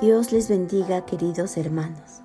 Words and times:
Dios 0.00 0.30
les 0.30 0.48
bendiga, 0.48 1.04
queridos 1.04 1.56
hermanos. 1.56 2.22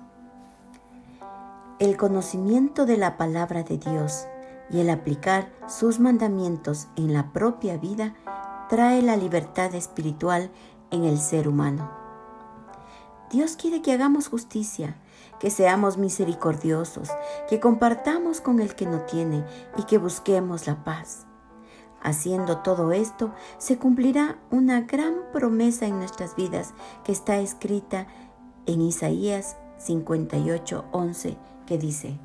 El 1.80 1.96
conocimiento 1.96 2.86
de 2.86 2.96
la 2.96 3.16
palabra 3.16 3.64
de 3.64 3.78
Dios 3.78 4.28
y 4.70 4.78
el 4.78 4.90
aplicar 4.90 5.50
sus 5.66 5.98
mandamientos 5.98 6.86
en 6.94 7.12
la 7.12 7.32
propia 7.32 7.76
vida 7.76 8.14
trae 8.68 9.02
la 9.02 9.16
libertad 9.16 9.74
espiritual 9.74 10.52
en 10.92 11.02
el 11.02 11.18
ser 11.18 11.48
humano. 11.48 11.90
Dios 13.32 13.56
quiere 13.56 13.82
que 13.82 13.92
hagamos 13.92 14.28
justicia, 14.28 14.96
que 15.40 15.50
seamos 15.50 15.98
misericordiosos, 15.98 17.08
que 17.48 17.58
compartamos 17.58 18.40
con 18.40 18.60
el 18.60 18.76
que 18.76 18.86
no 18.86 19.00
tiene 19.00 19.44
y 19.76 19.82
que 19.82 19.98
busquemos 19.98 20.68
la 20.68 20.84
paz. 20.84 21.26
Haciendo 22.04 22.58
todo 22.58 22.92
esto, 22.92 23.32
se 23.56 23.78
cumplirá 23.78 24.36
una 24.50 24.82
gran 24.82 25.14
promesa 25.32 25.86
en 25.86 25.98
nuestras 25.98 26.36
vidas 26.36 26.74
que 27.02 27.12
está 27.12 27.38
escrita 27.38 28.06
en 28.66 28.82
Isaías 28.82 29.56
58:11, 29.78 31.38
que 31.64 31.78
dice, 31.78 32.18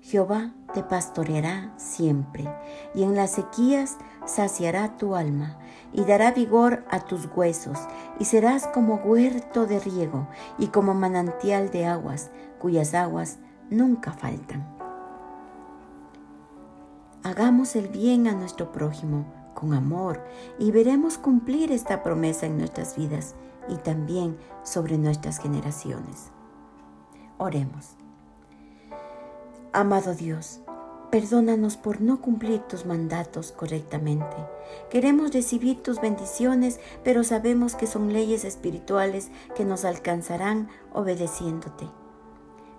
Jehová 0.00 0.54
te 0.72 0.82
pastoreará 0.82 1.74
siempre, 1.76 2.50
y 2.94 3.02
en 3.02 3.14
las 3.14 3.32
sequías 3.32 3.98
saciará 4.24 4.96
tu 4.96 5.14
alma, 5.14 5.58
y 5.92 6.04
dará 6.04 6.32
vigor 6.32 6.86
a 6.90 7.00
tus 7.00 7.28
huesos, 7.36 7.78
y 8.18 8.24
serás 8.24 8.66
como 8.68 8.94
huerto 8.96 9.66
de 9.66 9.80
riego, 9.80 10.28
y 10.58 10.68
como 10.68 10.94
manantial 10.94 11.70
de 11.70 11.84
aguas, 11.84 12.30
cuyas 12.58 12.94
aguas 12.94 13.36
nunca 13.68 14.12
faltan. 14.12 14.77
Hagamos 17.28 17.76
el 17.76 17.88
bien 17.88 18.26
a 18.26 18.32
nuestro 18.32 18.72
prójimo 18.72 19.26
con 19.52 19.74
amor 19.74 20.24
y 20.58 20.70
veremos 20.70 21.18
cumplir 21.18 21.72
esta 21.72 22.02
promesa 22.02 22.46
en 22.46 22.56
nuestras 22.56 22.96
vidas 22.96 23.34
y 23.68 23.76
también 23.76 24.38
sobre 24.62 24.96
nuestras 24.96 25.38
generaciones. 25.38 26.30
Oremos. 27.36 27.98
Amado 29.74 30.14
Dios, 30.14 30.60
perdónanos 31.10 31.76
por 31.76 32.00
no 32.00 32.22
cumplir 32.22 32.60
tus 32.60 32.86
mandatos 32.86 33.52
correctamente. 33.52 34.36
Queremos 34.88 35.30
recibir 35.34 35.82
tus 35.82 36.00
bendiciones, 36.00 36.80
pero 37.04 37.24
sabemos 37.24 37.74
que 37.74 37.86
son 37.86 38.10
leyes 38.14 38.46
espirituales 38.46 39.30
que 39.54 39.66
nos 39.66 39.84
alcanzarán 39.84 40.70
obedeciéndote. 40.94 41.90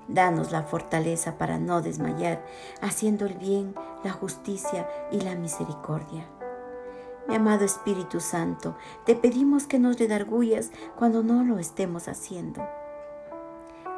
Danos 0.10 0.52
la 0.52 0.64
fortaleza 0.64 1.38
para 1.38 1.60
no 1.60 1.84
desmayar, 1.84 2.44
haciendo 2.82 3.28
el 3.28 3.36
bien, 3.36 3.76
la 4.04 4.12
justicia 4.12 4.90
y 5.12 5.22
la 5.22 5.36
misericordia. 5.36 6.26
Mi 7.28 7.36
amado 7.36 7.64
Espíritu 7.64 8.20
Santo, 8.20 8.76
te 9.06 9.16
pedimos 9.16 9.68
que 9.68 9.78
nos 9.78 10.00
redargullas 10.00 10.72
cuando 10.98 11.22
no 11.22 11.44
lo 11.44 11.60
estemos 11.60 12.08
haciendo. 12.08 12.68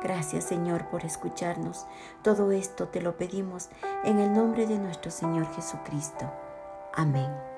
Gracias 0.04 0.44
Señor 0.44 0.90
por 0.90 1.06
escucharnos. 1.06 1.86
Todo 2.24 2.52
esto 2.52 2.90
te 2.90 3.02
lo 3.02 3.16
pedimos 3.16 3.70
en 4.04 4.20
el 4.20 4.34
nombre 4.34 4.68
de 4.68 4.80
nuestro 4.80 5.12
Señor 5.12 5.48
Jesucristo. 5.56 6.30
Amén. 6.94 7.51